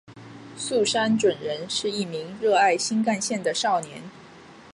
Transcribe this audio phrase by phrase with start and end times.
[0.57, 4.01] 速杉隼人是一名热爱新干线的少年。